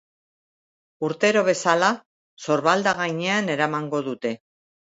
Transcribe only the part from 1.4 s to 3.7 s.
bezala, sorbalda gainean